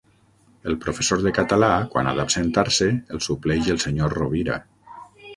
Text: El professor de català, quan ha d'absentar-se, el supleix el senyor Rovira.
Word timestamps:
El 0.69 0.75
professor 0.85 1.19
de 1.25 1.33
català, 1.39 1.67
quan 1.91 2.09
ha 2.09 2.13
d'absentar-se, 2.19 2.87
el 3.17 3.21
supleix 3.27 3.69
el 3.75 3.79
senyor 3.85 4.17
Rovira. 4.21 4.57